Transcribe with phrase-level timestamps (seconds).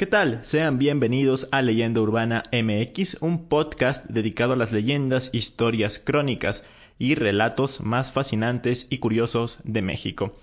[0.00, 0.40] ¿Qué tal?
[0.44, 6.64] Sean bienvenidos a Leyenda Urbana MX, un podcast dedicado a las leyendas, historias, crónicas
[6.98, 10.34] y relatos más fascinantes y curiosos de México.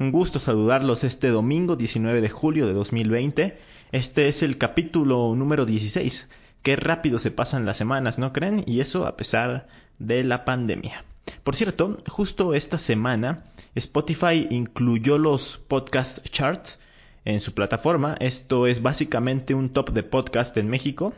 [0.00, 3.56] Un gusto saludarlos este domingo 19 de julio de 2020.
[3.92, 6.28] Este es el capítulo número 16.
[6.64, 8.64] Qué rápido se pasan las semanas, ¿no creen?
[8.66, 9.68] Y eso a pesar
[10.00, 11.04] de la pandemia.
[11.44, 13.44] Por cierto, justo esta semana
[13.76, 16.80] Spotify incluyó los podcast charts
[17.26, 18.16] en su plataforma.
[18.20, 21.12] Esto es básicamente un top de podcast en México.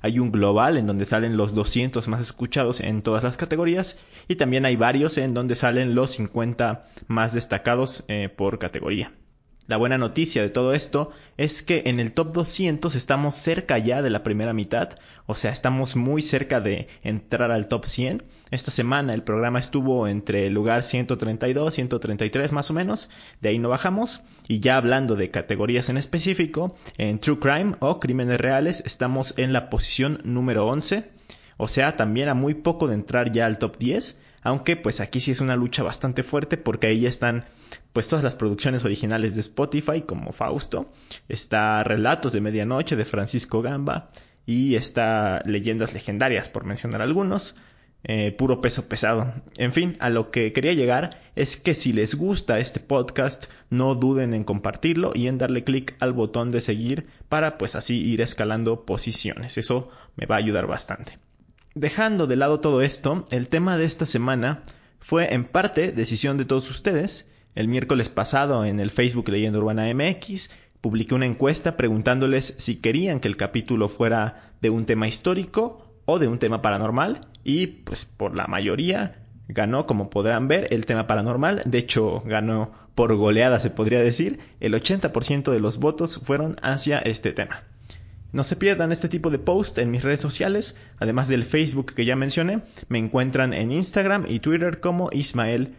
[0.00, 3.98] Hay un global en donde salen los 200 más escuchados en todas las categorías
[4.28, 9.12] y también hay varios en donde salen los 50 más destacados eh, por categoría.
[9.66, 14.02] La buena noticia de todo esto es que en el top 200 estamos cerca ya
[14.02, 14.90] de la primera mitad,
[15.24, 18.24] o sea, estamos muy cerca de entrar al top 100.
[18.50, 23.58] Esta semana el programa estuvo entre el lugar 132, 133 más o menos, de ahí
[23.58, 24.22] no bajamos.
[24.48, 29.54] Y ya hablando de categorías en específico, en True Crime o Crímenes Reales estamos en
[29.54, 31.10] la posición número 11,
[31.56, 35.20] o sea, también a muy poco de entrar ya al top 10 aunque pues aquí
[35.20, 37.46] sí es una lucha bastante fuerte porque ahí ya están
[37.94, 40.90] pues todas las producciones originales de Spotify como Fausto,
[41.28, 44.10] está Relatos de Medianoche de Francisco Gamba
[44.46, 47.54] y está Leyendas Legendarias por mencionar algunos,
[48.02, 49.32] eh, puro peso pesado.
[49.58, 53.94] En fin, a lo que quería llegar es que si les gusta este podcast, no
[53.94, 58.20] duden en compartirlo y en darle clic al botón de seguir para pues así ir
[58.20, 59.56] escalando posiciones.
[59.56, 61.20] Eso me va a ayudar bastante.
[61.76, 64.64] Dejando de lado todo esto, el tema de esta semana
[64.98, 67.28] fue en parte decisión de todos ustedes.
[67.54, 70.50] El miércoles pasado en el Facebook Leyenda Urbana MX
[70.80, 76.18] publiqué una encuesta preguntándoles si querían que el capítulo fuera de un tema histórico o
[76.18, 81.06] de un tema paranormal y pues por la mayoría ganó, como podrán ver, el tema
[81.06, 81.62] paranormal.
[81.64, 84.40] De hecho, ganó por goleada, se podría decir.
[84.58, 87.62] El 80% de los votos fueron hacia este tema.
[88.32, 92.04] No se pierdan este tipo de post en mis redes sociales, además del Facebook que
[92.04, 95.76] ya mencioné, me encuentran en Instagram y Twitter como Ismael.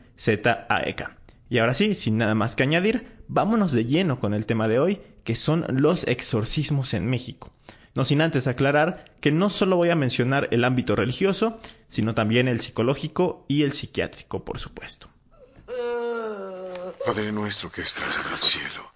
[1.49, 4.79] Y ahora sí, sin nada más que añadir, vámonos de lleno con el tema de
[4.79, 7.51] hoy, que son los exorcismos en México.
[7.93, 11.57] No sin antes aclarar que no solo voy a mencionar el ámbito religioso,
[11.87, 15.09] sino también el psicológico y el psiquiátrico, por supuesto.
[17.05, 18.91] Padre nuestro que estás en el cielo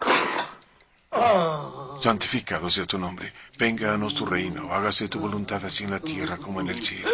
[2.02, 3.34] Santificado sea tu nombre.
[3.58, 4.72] Venga a tu reino.
[4.72, 7.10] Hágase tu voluntad así en la tierra como en el cielo.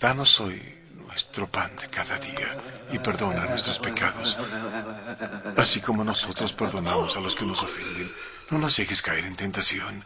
[0.00, 0.60] Danos hoy
[1.14, 2.58] nuestro pan de cada día
[2.92, 4.36] y perdona nuestros pecados,
[5.56, 8.10] así como nosotros perdonamos a los que nos ofenden.
[8.50, 10.04] No nos dejes caer en tentación.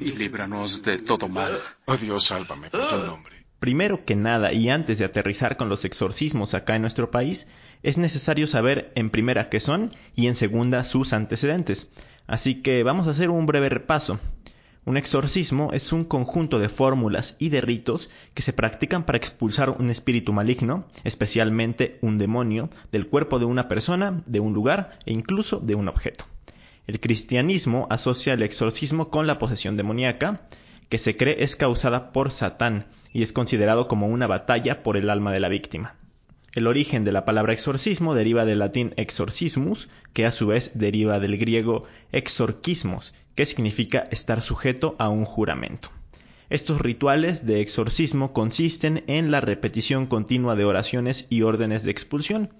[0.00, 1.60] Y líbranos de todo mal.
[1.86, 3.44] Oh Dios, sálvame por tu nombre.
[3.58, 7.48] Primero que nada, y antes de aterrizar con los exorcismos acá en nuestro país,
[7.82, 11.90] es necesario saber en primera qué son y en segunda sus antecedentes.
[12.28, 14.20] Así que vamos a hacer un breve repaso.
[14.86, 19.70] Un exorcismo es un conjunto de fórmulas y de ritos que se practican para expulsar
[19.70, 25.12] un espíritu maligno, especialmente un demonio, del cuerpo de una persona, de un lugar e
[25.12, 26.26] incluso de un objeto.
[26.86, 30.42] El cristianismo asocia el exorcismo con la posesión demoníaca,
[30.90, 35.08] que se cree es causada por Satán y es considerado como una batalla por el
[35.08, 35.96] alma de la víctima.
[36.54, 41.18] El origen de la palabra exorcismo deriva del latín exorcismus, que a su vez deriva
[41.18, 45.90] del griego exorquismos, que significa estar sujeto a un juramento.
[46.50, 52.54] Estos rituales de exorcismo consisten en la repetición continua de oraciones y órdenes de expulsión,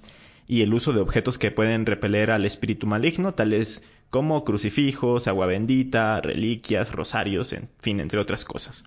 [0.48, 5.46] y el uso de objetos que pueden repeler al espíritu maligno, tales como crucifijos, agua
[5.46, 8.84] bendita, reliquias, rosarios, en fin, entre otras cosas.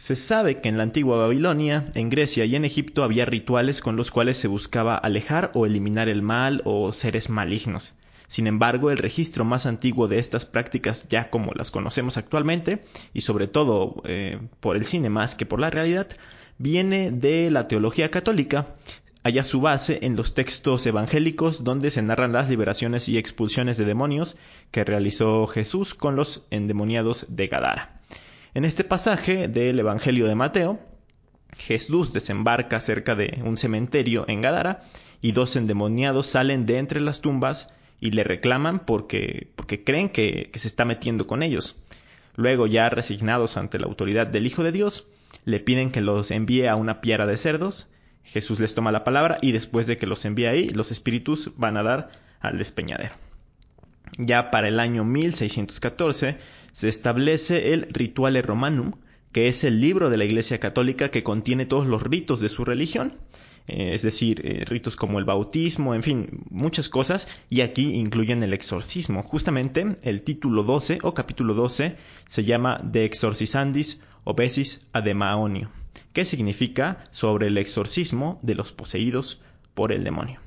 [0.00, 3.96] Se sabe que en la antigua Babilonia, en Grecia y en Egipto había rituales con
[3.96, 7.96] los cuales se buscaba alejar o eliminar el mal o seres malignos.
[8.26, 12.82] Sin embargo, el registro más antiguo de estas prácticas, ya como las conocemos actualmente,
[13.12, 16.08] y sobre todo eh, por el cine más que por la realidad,
[16.56, 18.68] viene de la teología católica,
[19.22, 23.84] haya su base en los textos evangélicos donde se narran las liberaciones y expulsiones de
[23.84, 24.38] demonios
[24.70, 28.00] que realizó Jesús con los endemoniados de Gadara.
[28.54, 30.80] En este pasaje del Evangelio de Mateo,
[31.56, 34.82] Jesús desembarca cerca de un cementerio en Gadara
[35.20, 40.50] y dos endemoniados salen de entre las tumbas y le reclaman porque, porque creen que,
[40.52, 41.82] que se está metiendo con ellos.
[42.36, 45.10] Luego, ya resignados ante la autoridad del Hijo de Dios,
[45.44, 47.88] le piden que los envíe a una piara de cerdos
[48.24, 51.76] Jesús les toma la palabra y después de que los envía ahí, los espíritus van
[51.76, 52.10] a dar
[52.40, 53.14] al despeñadero.
[54.18, 56.36] Ya para el año 1614
[56.72, 58.92] se establece el Rituale Romanum,
[59.32, 62.64] que es el libro de la Iglesia Católica que contiene todos los ritos de su
[62.64, 63.14] religión,
[63.68, 68.42] eh, es decir, eh, ritos como el bautismo, en fin, muchas cosas, y aquí incluyen
[68.42, 69.22] el exorcismo.
[69.22, 71.96] Justamente el título 12 o capítulo 12
[72.26, 75.70] se llama De Exorcisandis Obesis Ademaonio,
[76.12, 79.40] que significa sobre el exorcismo de los poseídos
[79.74, 80.40] por el demonio.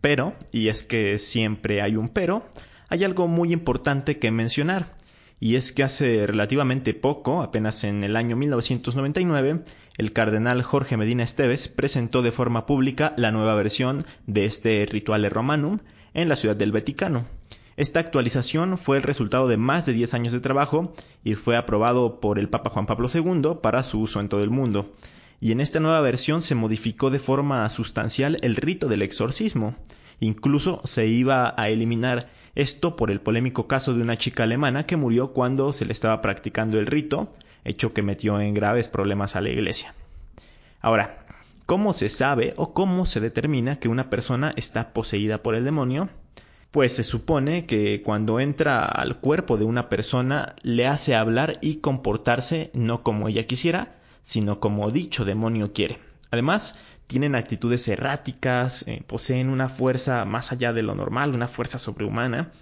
[0.00, 2.48] Pero, y es que siempre hay un pero,
[2.88, 4.96] hay algo muy importante que mencionar,
[5.40, 9.64] y es que hace relativamente poco, apenas en el año 1999,
[9.96, 15.30] el cardenal Jorge Medina Esteves presentó de forma pública la nueva versión de este Rituale
[15.30, 15.78] Romanum
[16.12, 17.24] en la ciudad del Vaticano.
[17.78, 20.92] Esta actualización fue el resultado de más de 10 años de trabajo
[21.24, 24.50] y fue aprobado por el Papa Juan Pablo II para su uso en todo el
[24.50, 24.92] mundo.
[25.40, 29.74] Y en esta nueva versión se modificó de forma sustancial el rito del exorcismo.
[30.20, 34.96] Incluso se iba a eliminar esto por el polémico caso de una chica alemana que
[34.96, 37.32] murió cuando se le estaba practicando el rito,
[37.64, 39.94] hecho que metió en graves problemas a la iglesia.
[40.80, 41.26] Ahora,
[41.66, 46.08] ¿cómo se sabe o cómo se determina que una persona está poseída por el demonio?
[46.70, 51.76] Pues se supone que cuando entra al cuerpo de una persona le hace hablar y
[51.76, 55.98] comportarse no como ella quisiera, sino como dicho demonio quiere.
[56.30, 56.78] Además,
[57.10, 62.52] tienen actitudes erráticas, eh, poseen una fuerza más allá de lo normal, una fuerza sobrehumana,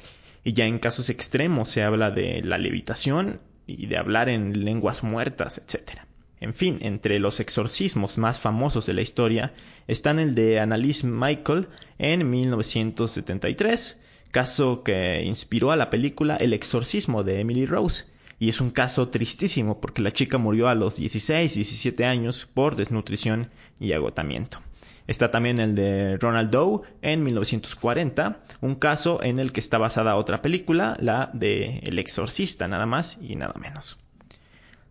[0.43, 5.03] y ya en casos extremos se habla de la levitación y de hablar en lenguas
[5.03, 6.01] muertas, etc.
[6.41, 9.53] En fin, entre los exorcismos más famosos de la historia
[9.87, 11.69] están el de Annalise Michael
[11.99, 14.01] en 1973,
[14.31, 18.07] caso que inspiró a la película El exorcismo de Emily Rose,
[18.39, 22.77] y es un caso tristísimo porque la chica murió a los 16, 17 años por
[22.77, 23.51] desnutrición
[23.81, 24.61] y agotamiento.
[25.07, 30.17] Está también el de Ronald Doe en 1940, un caso en el que está basada
[30.17, 33.99] otra película, la de El Exorcista, nada más y nada menos.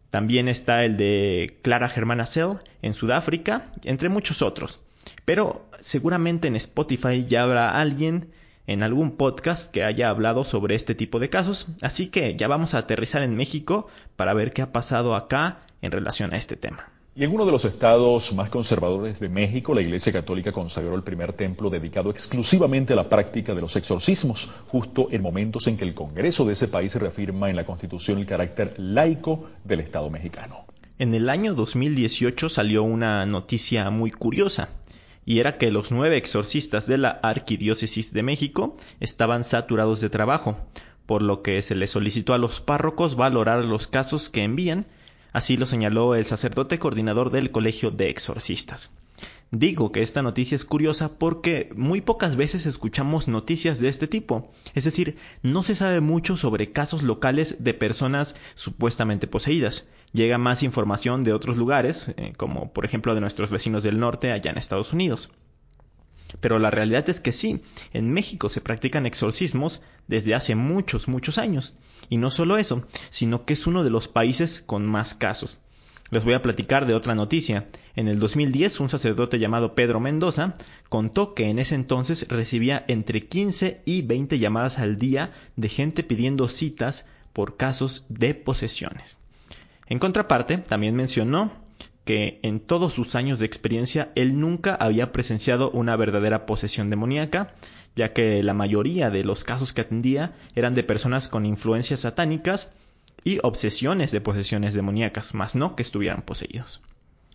[0.09, 4.81] También está el de Clara Germana Cell en Sudáfrica, entre muchos otros.
[5.23, 8.31] Pero seguramente en Spotify ya habrá alguien
[8.67, 12.73] en algún podcast que haya hablado sobre este tipo de casos, así que ya vamos
[12.73, 13.87] a aterrizar en México
[14.17, 16.91] para ver qué ha pasado acá en relación a este tema.
[17.15, 21.01] Y en uno de los estados más conservadores de México, la Iglesia Católica consagró el
[21.01, 25.85] primer templo dedicado exclusivamente a la práctica de los exorcismos, justo en momentos en que
[25.85, 30.67] el Congreso de ese país reafirma en la Constitución el carácter laico del Estado mexicano.
[30.99, 34.69] En el año 2018 salió una noticia muy curiosa
[35.27, 40.57] y era que los nueve exorcistas de la Arquidiócesis de México estaban saturados de trabajo,
[41.06, 44.88] por lo que se les solicitó a los párrocos valorar los casos que envían,
[45.33, 48.91] así lo señaló el sacerdote coordinador del Colegio de Exorcistas.
[49.50, 54.51] Digo que esta noticia es curiosa porque muy pocas veces escuchamos noticias de este tipo,
[54.75, 59.88] es decir, no se sabe mucho sobre casos locales de personas supuestamente poseídas.
[60.12, 64.33] Llega más información de otros lugares, eh, como por ejemplo de nuestros vecinos del norte
[64.33, 65.31] allá en Estados Unidos.
[66.39, 67.62] Pero la realidad es que sí,
[67.94, 71.75] en México se practican exorcismos desde hace muchos, muchos años.
[72.09, 75.59] Y no solo eso, sino que es uno de los países con más casos.
[76.09, 77.68] Les voy a platicar de otra noticia.
[77.95, 80.56] En el 2010, un sacerdote llamado Pedro Mendoza
[80.87, 86.04] contó que en ese entonces recibía entre 15 y 20 llamadas al día de gente
[86.04, 89.19] pidiendo citas por casos de posesiones.
[89.87, 91.51] En contraparte, también mencionó
[92.07, 97.54] que en todos sus años de experiencia él nunca había presenciado una verdadera posesión demoníaca,
[97.97, 102.71] ya que la mayoría de los casos que atendía eran de personas con influencias satánicas
[103.26, 106.81] y obsesiones de posesiones demoníacas, más no que estuvieran poseídos.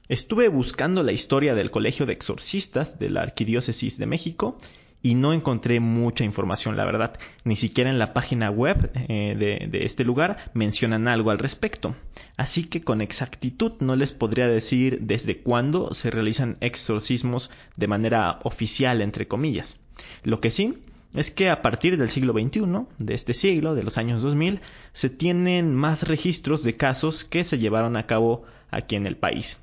[0.08, 4.56] Estuve buscando la historia del Colegio de Exorcistas de la Arquidiócesis de México
[5.02, 7.18] y no encontré mucha información, la verdad.
[7.44, 11.96] Ni siquiera en la página web eh, de, de, este lugar mencionan algo al respecto.
[12.36, 18.38] Así que con exactitud no les podría decir desde cuándo se realizan exorcismos de manera
[18.44, 19.78] oficial, entre comillas.
[20.22, 20.78] Lo que sí
[21.14, 24.60] es que a partir del siglo XXI, de este siglo, de los años 2000,
[24.92, 29.60] se tienen más registros de casos que se llevaron a cabo aquí en el país.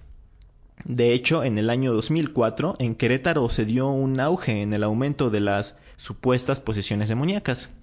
[0.86, 5.30] De hecho, en el año 2004, en Querétaro se dio un auge en el aumento
[5.30, 7.74] de las supuestas posesiones demoníacas.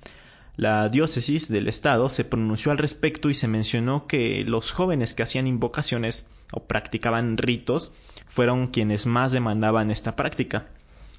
[0.57, 5.23] La diócesis del estado se pronunció al respecto y se mencionó que los jóvenes que
[5.23, 7.93] hacían invocaciones o practicaban ritos
[8.27, 10.69] fueron quienes más demandaban esta práctica.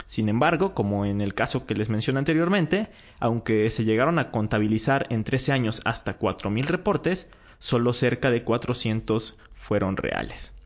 [0.08, 5.06] Sin embargo, como en el caso que les mencioné anteriormente, aunque se llegaron a contabilizar
[5.12, 7.30] en 13 años hasta 4.000 reportes,
[7.60, 10.57] solo cerca de 400 fueron reales.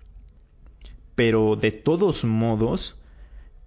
[1.15, 2.97] Pero de todos modos,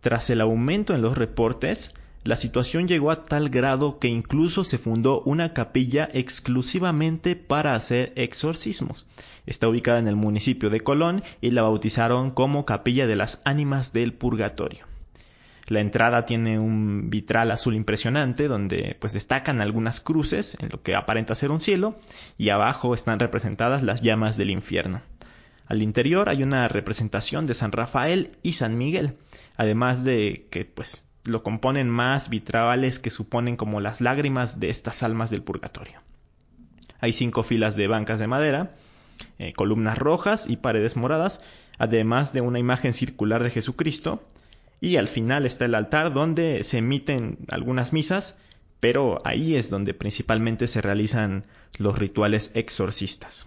[0.00, 4.78] tras el aumento en los reportes, la situación llegó a tal grado que incluso se
[4.78, 9.06] fundó una capilla exclusivamente para hacer exorcismos.
[9.44, 13.92] Está ubicada en el municipio de Colón y la bautizaron como Capilla de las Ánimas
[13.92, 14.86] del Purgatorio.
[15.68, 20.94] La entrada tiene un vitral azul impresionante donde pues destacan algunas cruces en lo que
[20.94, 21.94] aparenta ser un cielo
[22.38, 25.02] y abajo están representadas las llamas del infierno.
[25.66, 29.16] Al interior hay una representación de San Rafael y San Miguel,
[29.56, 35.02] además de que pues lo componen más vitrales que suponen como las lágrimas de estas
[35.02, 36.00] almas del purgatorio.
[37.00, 38.76] Hay cinco filas de bancas de madera,
[39.38, 41.40] eh, columnas rojas y paredes moradas,
[41.78, 44.23] además de una imagen circular de Jesucristo,
[44.80, 48.37] y al final está el altar donde se emiten algunas misas,
[48.80, 51.47] pero ahí es donde principalmente se realizan
[51.78, 53.47] los rituales exorcistas.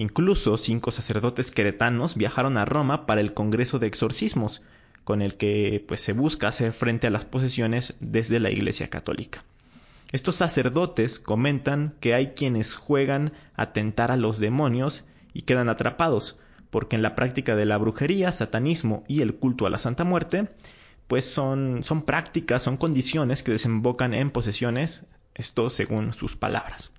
[0.00, 4.62] Incluso cinco sacerdotes queretanos viajaron a Roma para el Congreso de Exorcismos,
[5.02, 9.42] con el que pues, se busca hacer frente a las posesiones desde la Iglesia Católica.
[10.12, 16.38] Estos sacerdotes comentan que hay quienes juegan a tentar a los demonios y quedan atrapados,
[16.70, 20.48] porque en la práctica de la brujería, satanismo y el culto a la Santa Muerte,
[21.08, 26.92] pues son, son prácticas, son condiciones que desembocan en posesiones, esto según sus palabras.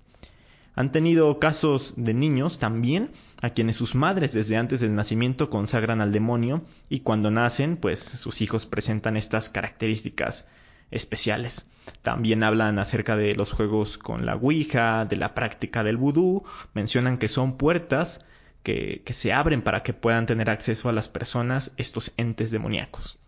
[0.80, 3.10] Han tenido casos de niños también
[3.42, 8.00] a quienes sus madres desde antes del nacimiento consagran al demonio y cuando nacen pues
[8.00, 10.48] sus hijos presentan estas características
[10.90, 11.66] especiales.
[12.00, 17.18] También hablan acerca de los juegos con la Ouija, de la práctica del vudú, mencionan
[17.18, 18.24] que son puertas
[18.62, 23.18] que, que se abren para que puedan tener acceso a las personas estos entes demoníacos.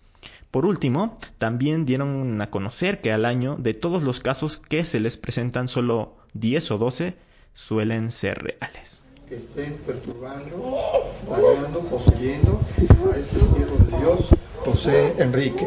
[0.51, 5.01] Por último, también dieron a conocer que al año de todos los casos que se
[5.01, 9.03] les presentan solo 10 o 12 suelen ser reales.
[9.29, 12.61] Que estén perturbando, dañando, poseyendo
[13.13, 14.29] a este siervo de Dios,
[14.65, 15.67] José Enrique.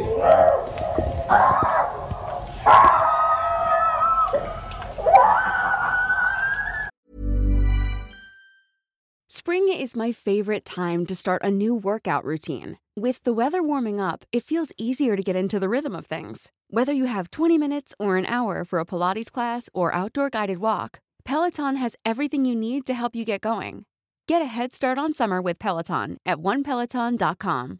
[9.27, 12.77] Spring is my favorite time to start a new workout routine.
[12.97, 16.51] With the weather warming up, it feels easier to get into the rhythm of things.
[16.69, 20.59] Whether you have 20 minutes or an hour for a Pilates class or outdoor guided
[20.59, 23.85] walk, Peloton has everything you need to help you get going.
[24.27, 27.79] Get a head start on summer with Peloton at onepeloton.com.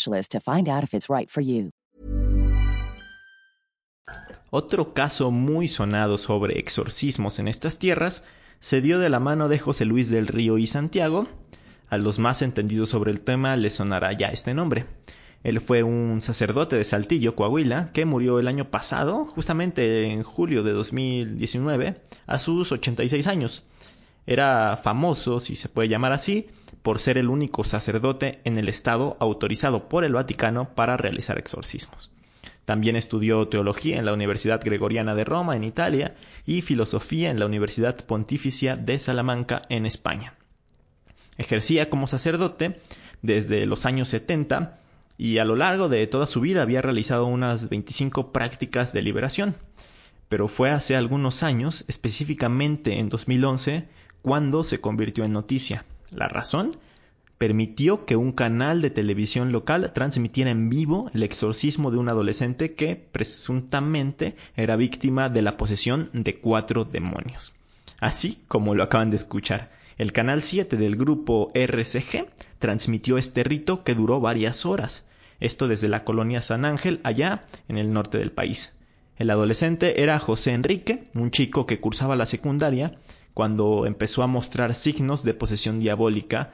[0.29, 1.71] to find out if it's right for you.
[4.49, 8.23] Otro caso muy sonado sobre exorcismos en estas tierras
[8.59, 11.27] se dio de la mano de José Luis del Río y Santiago.
[11.89, 14.87] A los más entendidos sobre el tema les sonará ya este nombre.
[15.43, 20.63] Él fue un sacerdote de Saltillo, Coahuila, que murió el año pasado, justamente en julio
[20.63, 23.65] de 2019, a sus 86 años.
[24.25, 26.47] Era famoso, si se puede llamar así,
[26.81, 32.11] por ser el único sacerdote en el estado autorizado por el Vaticano para realizar exorcismos.
[32.65, 37.45] También estudió teología en la Universidad Gregoriana de Roma, en Italia, y filosofía en la
[37.45, 40.35] Universidad Pontificia de Salamanca, en España.
[41.37, 42.79] Ejercía como sacerdote
[43.21, 44.77] desde los años 70
[45.17, 49.55] y a lo largo de toda su vida había realizado unas 25 prácticas de liberación.
[50.29, 53.87] Pero fue hace algunos años, específicamente en 2011,
[54.21, 55.85] cuando se convirtió en noticia.
[56.11, 56.77] La razón
[57.37, 62.75] permitió que un canal de televisión local transmitiera en vivo el exorcismo de un adolescente
[62.75, 67.53] que presuntamente era víctima de la posesión de cuatro demonios.
[67.99, 72.27] Así como lo acaban de escuchar, el canal 7 del grupo RCG
[72.59, 75.07] transmitió este rito que duró varias horas,
[75.39, 78.73] esto desde la colonia San Ángel, allá en el norte del país.
[79.17, 82.95] El adolescente era José Enrique, un chico que cursaba la secundaria,
[83.33, 86.53] cuando empezó a mostrar signos de posesión diabólica.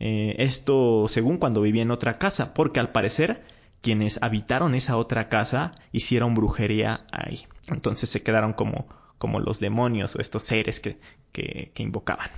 [0.00, 3.44] Eh, esto según cuando vivía en otra casa, porque al parecer
[3.80, 7.46] quienes habitaron esa otra casa hicieron brujería ahí.
[7.66, 8.86] Entonces se quedaron como,
[9.18, 10.98] como los demonios o estos seres que,
[11.32, 12.30] que, que invocaban.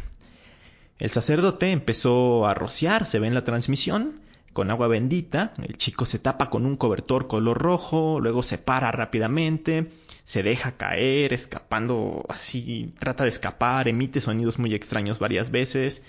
[0.99, 4.21] El sacerdote empezó a rociar, se ve en la transmisión,
[4.55, 5.53] con agua bendita.
[5.63, 9.93] El chico se tapa con un cobertor color rojo, luego se para rápidamente,
[10.25, 16.03] se deja caer, escapando así, trata de escapar, emite sonidos muy extraños varias veces.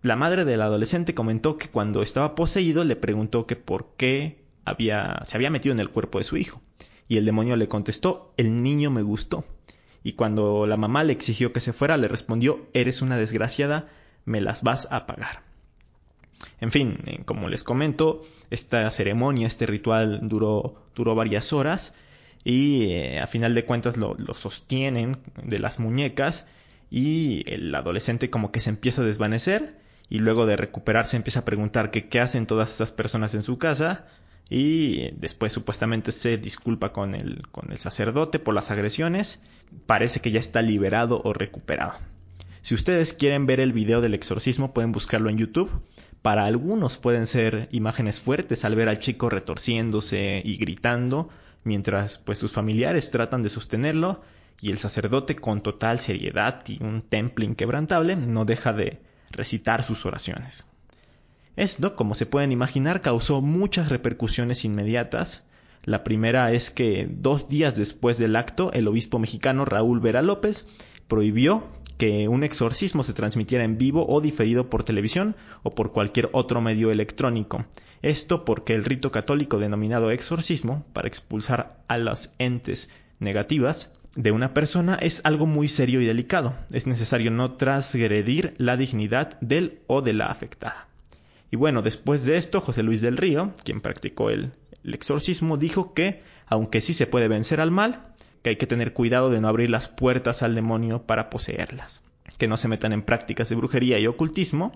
[0.00, 5.20] La madre del adolescente comentó que cuando estaba poseído le preguntó que por qué había,
[5.24, 6.62] se había metido en el cuerpo de su hijo.
[7.08, 9.44] Y el demonio le contestó, el niño me gustó.
[10.02, 13.88] Y cuando la mamá le exigió que se fuera, le respondió, eres una desgraciada,
[14.24, 15.42] me las vas a pagar.
[16.60, 21.94] En fin, eh, como les comento, esta ceremonia, este ritual duró, duró varias horas
[22.44, 26.46] y eh, a final de cuentas lo, sostienen de las muñecas
[26.90, 31.44] y el adolescente como que se empieza a desvanecer y luego de recuperarse empieza a
[31.44, 34.06] preguntar que qué hacen todas esas personas en su casa
[34.50, 39.42] y después supuestamente se disculpa con el, con el sacerdote por las agresiones.
[39.86, 41.94] Parece que ya está liberado o recuperado.
[42.60, 45.70] Si ustedes quieren ver el video del exorcismo pueden buscarlo en YouTube.
[46.22, 51.30] Para algunos pueden ser imágenes fuertes al ver al chico retorciéndose y gritando,
[51.64, 54.22] mientras pues sus familiares tratan de sostenerlo
[54.60, 59.00] y el sacerdote con total seriedad y un temple inquebrantable no deja de
[59.30, 60.66] recitar sus oraciones.
[61.56, 65.44] Esto, como se pueden imaginar, causó muchas repercusiones inmediatas.
[65.84, 70.66] La primera es que dos días después del acto, el obispo mexicano Raúl Vera López
[71.08, 71.66] prohibió
[72.02, 76.60] que un exorcismo se transmitiera en vivo o diferido por televisión o por cualquier otro
[76.60, 77.64] medio electrónico.
[78.02, 82.90] Esto porque el rito católico denominado exorcismo, para expulsar a las entes
[83.20, 86.56] negativas de una persona, es algo muy serio y delicado.
[86.72, 90.88] Es necesario no transgredir la dignidad del o de la afectada.
[91.52, 95.94] Y bueno, después de esto, José Luis del Río, quien practicó el, el exorcismo, dijo
[95.94, 98.11] que, aunque sí se puede vencer al mal,
[98.42, 102.02] que hay que tener cuidado de no abrir las puertas al demonio para poseerlas,
[102.38, 104.72] que no se metan en prácticas de brujería y ocultismo,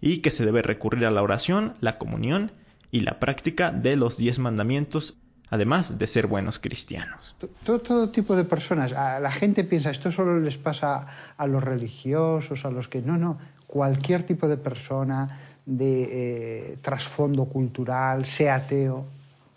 [0.00, 2.52] y que se debe recurrir a la oración, la comunión
[2.90, 5.18] y la práctica de los diez mandamientos,
[5.50, 7.36] además de ser buenos cristianos.
[7.64, 12.70] Todo, tipo de personas, la gente piensa, esto solo les pasa a los religiosos, a
[12.70, 19.06] los que no, no, cualquier tipo de persona de eh, trasfondo cultural, sea ateo,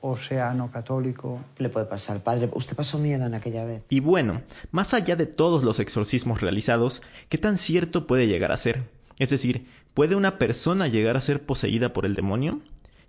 [0.06, 1.39] o sea no católico.
[1.58, 2.50] Le puede pasar, padre.
[2.54, 3.84] Usted pasó miedo en aquella vez.
[3.89, 8.58] Y bueno, más allá de todos los exorcismos realizados, ¿qué tan cierto puede llegar a
[8.58, 8.84] ser?
[9.18, 12.60] Es decir, ¿puede una persona llegar a ser poseída por el demonio?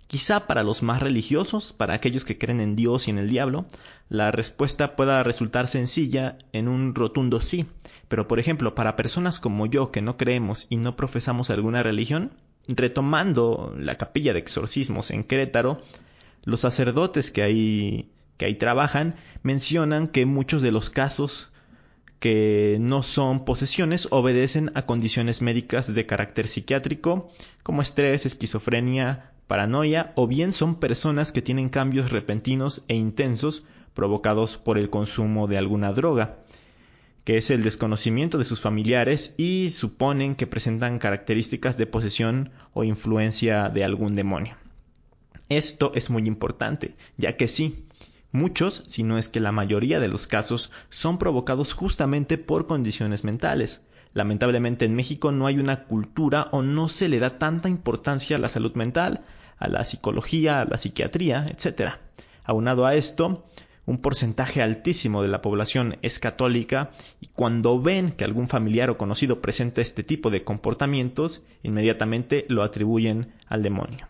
[0.07, 3.65] Quizá para los más religiosos, para aquellos que creen en Dios y en el diablo,
[4.07, 7.65] la respuesta pueda resultar sencilla en un rotundo sí.
[8.07, 12.31] Pero por ejemplo, para personas como yo que no creemos y no profesamos alguna religión,
[12.69, 15.81] retomando la capilla de exorcismos en Querétaro,
[16.45, 21.51] los sacerdotes que ahí, que ahí trabajan mencionan que muchos de los casos
[22.19, 27.29] que no son posesiones obedecen a condiciones médicas de carácter psiquiátrico
[27.61, 34.57] como estrés, esquizofrenia, paranoia o bien son personas que tienen cambios repentinos e intensos provocados
[34.57, 36.39] por el consumo de alguna droga,
[37.23, 42.83] que es el desconocimiento de sus familiares y suponen que presentan características de posesión o
[42.83, 44.57] influencia de algún demonio.
[45.49, 47.85] Esto es muy importante, ya que sí,
[48.31, 53.23] muchos, si no es que la mayoría de los casos, son provocados justamente por condiciones
[53.23, 53.81] mentales.
[54.13, 58.39] Lamentablemente en México no hay una cultura o no se le da tanta importancia a
[58.39, 59.23] la salud mental,
[59.57, 61.93] a la psicología, a la psiquiatría, etc.
[62.43, 63.45] Aunado a esto,
[63.85, 66.89] un porcentaje altísimo de la población es católica
[67.21, 72.63] y cuando ven que algún familiar o conocido presenta este tipo de comportamientos, inmediatamente lo
[72.63, 74.07] atribuyen al demonio.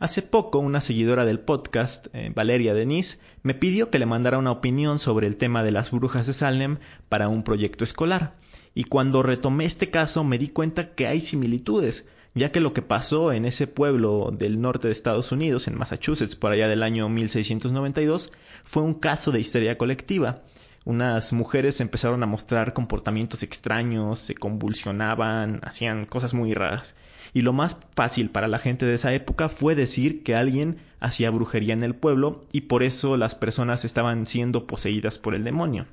[0.00, 4.50] Hace poco una seguidora del podcast, eh, Valeria Denise, me pidió que le mandara una
[4.50, 6.78] opinión sobre el tema de las brujas de Salem
[7.10, 8.34] para un proyecto escolar.
[8.74, 12.80] Y cuando retomé este caso me di cuenta que hay similitudes, ya que lo que
[12.80, 17.10] pasó en ese pueblo del norte de Estados Unidos, en Massachusetts, por allá del año
[17.10, 18.32] 1692,
[18.64, 20.40] fue un caso de histeria colectiva.
[20.86, 26.94] Unas mujeres empezaron a mostrar comportamientos extraños, se convulsionaban, hacían cosas muy raras
[27.32, 31.30] y lo más fácil para la gente de esa época fue decir que alguien hacía
[31.30, 35.86] brujería en el pueblo y por eso las personas estaban siendo poseídas por el demonio.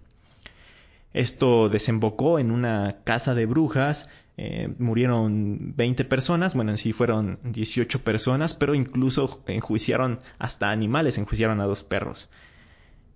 [1.13, 7.39] Esto desembocó en una casa de brujas, eh, murieron 20 personas, bueno, en sí fueron
[7.43, 12.29] 18 personas, pero incluso enjuiciaron hasta animales, enjuiciaron a dos perros.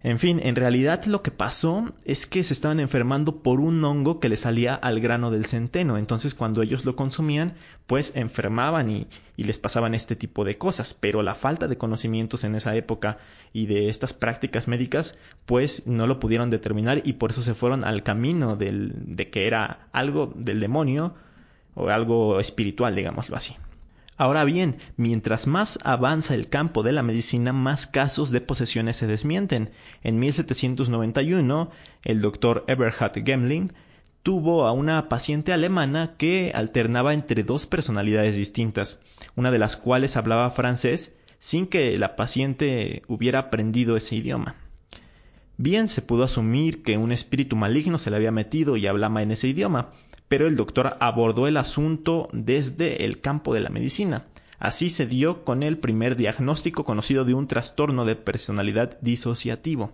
[0.03, 4.19] En fin, en realidad lo que pasó es que se estaban enfermando por un hongo
[4.19, 5.95] que le salía al grano del centeno.
[5.97, 7.53] Entonces cuando ellos lo consumían,
[7.85, 10.95] pues enfermaban y, y, les pasaban este tipo de cosas.
[10.95, 13.19] Pero la falta de conocimientos en esa época
[13.53, 17.83] y de estas prácticas médicas, pues no lo pudieron determinar y por eso se fueron
[17.83, 21.13] al camino del, de que era algo del demonio
[21.75, 23.55] o algo espiritual, digámoslo así.
[24.21, 29.07] Ahora bien, mientras más avanza el campo de la medicina, más casos de posesiones se
[29.07, 29.71] desmienten.
[30.03, 31.71] En 1791,
[32.03, 33.73] el doctor Eberhard Gemling
[34.21, 38.99] tuvo a una paciente alemana que alternaba entre dos personalidades distintas,
[39.35, 44.55] una de las cuales hablaba francés sin que la paciente hubiera aprendido ese idioma.
[45.57, 49.31] Bien se pudo asumir que un espíritu maligno se le había metido y hablaba en
[49.31, 49.89] ese idioma,
[50.31, 54.27] pero el doctor abordó el asunto desde el campo de la medicina.
[54.59, 59.91] Así se dio con el primer diagnóstico conocido de un trastorno de personalidad disociativo.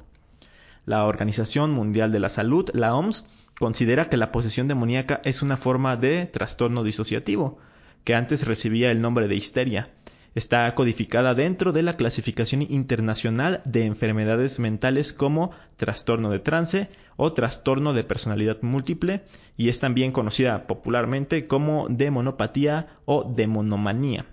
[0.86, 3.26] La Organización Mundial de la Salud, la OMS,
[3.58, 7.58] considera que la posesión demoníaca es una forma de trastorno disociativo,
[8.04, 9.89] que antes recibía el nombre de histeria,
[10.38, 17.34] Está codificada dentro de la clasificación internacional de enfermedades mentales como trastorno de trance o
[17.34, 19.23] trastorno de personalidad múltiple
[19.58, 24.28] y es también conocida popularmente como demonopatía o demonomanía.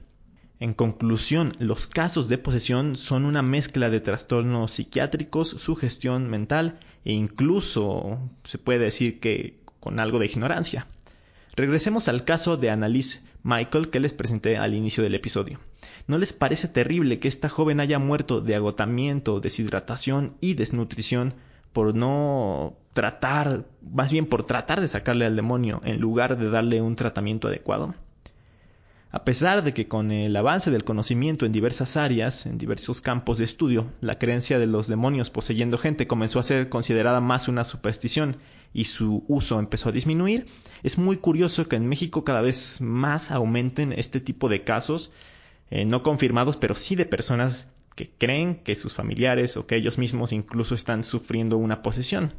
[0.60, 7.14] En conclusión, los casos de posesión son una mezcla de trastornos psiquiátricos, sugestión mental e
[7.14, 10.86] incluso se puede decir que con algo de ignorancia.
[11.56, 15.60] Regresemos al caso de Annalise Michael que les presenté al inicio del episodio.
[16.06, 21.34] ¿No les parece terrible que esta joven haya muerto de agotamiento, deshidratación y desnutrición
[21.72, 26.82] por no tratar, más bien por tratar de sacarle al demonio en lugar de darle
[26.82, 27.94] un tratamiento adecuado?
[29.14, 33.38] A pesar de que con el avance del conocimiento en diversas áreas, en diversos campos
[33.38, 37.62] de estudio, la creencia de los demonios poseyendo gente comenzó a ser considerada más una
[37.62, 38.38] superstición
[38.72, 40.46] y su uso empezó a disminuir,
[40.82, 45.12] es muy curioso que en México cada vez más aumenten este tipo de casos
[45.70, 49.98] eh, no confirmados, pero sí de personas que creen que sus familiares o que ellos
[49.98, 52.34] mismos incluso están sufriendo una posesión.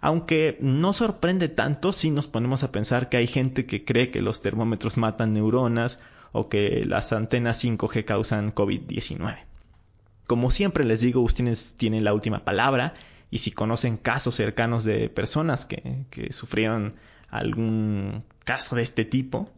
[0.00, 4.20] Aunque no sorprende tanto si nos ponemos a pensar que hay gente que cree que
[4.20, 6.00] los termómetros matan neuronas
[6.32, 9.38] o que las antenas 5G causan COVID-19.
[10.26, 12.92] Como siempre les digo, ustedes tienen la última palabra
[13.30, 16.94] y si conocen casos cercanos de personas que, que sufrieron
[17.30, 19.50] algún caso de este tipo,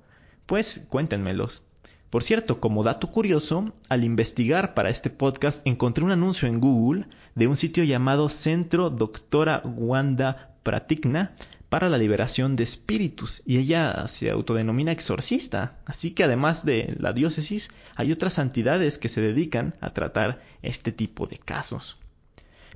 [0.47, 1.63] pues cuéntenmelos.
[2.11, 7.07] Por cierto, como dato curioso, al investigar para este podcast encontré un anuncio en Google
[7.35, 11.35] de un sitio llamado Centro Doctora Wanda Pratigna
[11.69, 17.13] para la liberación de espíritus y ella se autodenomina exorcista, así que además de la
[17.13, 21.99] diócesis hay otras santidades que se dedican a tratar este tipo de casos.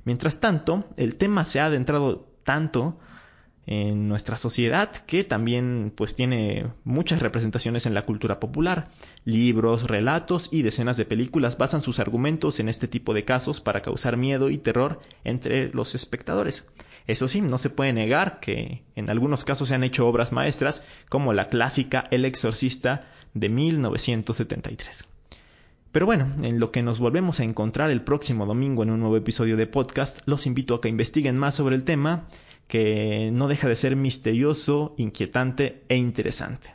[0.05, 2.99] Mientras tanto, el tema se ha adentrado tanto
[3.65, 8.89] en nuestra sociedad que también pues tiene muchas representaciones en la cultura popular.
[9.25, 13.81] Libros, relatos y decenas de películas basan sus argumentos en este tipo de casos para
[13.81, 16.65] causar miedo y terror entre los espectadores.
[17.07, 20.83] Eso sí, no se puede negar que en algunos casos se han hecho obras maestras
[21.09, 25.07] como la clásica El exorcista de 1973.
[25.91, 29.15] Pero bueno, en lo que nos volvemos a encontrar el próximo domingo en un nuevo
[29.15, 32.25] episodio de podcast, los invito a que investiguen más sobre el tema
[32.73, 36.73] que no deja de ser misterioso, inquietante e interesante.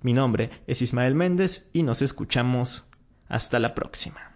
[0.00, 2.90] Mi nombre es Ismael Méndez y nos escuchamos
[3.28, 4.35] hasta la próxima.